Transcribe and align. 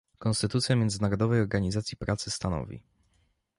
Konstytucja 0.19 0.75
Międzynarodowej 0.75 1.41
Organizacji 1.41 1.97
Pracy 1.97 2.31
stanowi 2.31 2.83